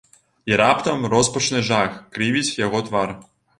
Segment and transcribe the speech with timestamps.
[0.51, 3.17] І раптам роспачны жах крывіць яго твар.